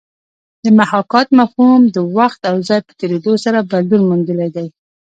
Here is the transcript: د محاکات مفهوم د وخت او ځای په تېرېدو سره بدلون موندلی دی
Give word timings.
د 0.63 0.65
محاکات 0.79 1.27
مفهوم 1.39 1.81
د 1.95 1.97
وخت 2.17 2.41
او 2.49 2.55
ځای 2.67 2.79
په 2.87 2.91
تېرېدو 2.99 3.33
سره 3.45 3.67
بدلون 3.71 4.01
موندلی 4.09 4.49
دی 4.55 4.67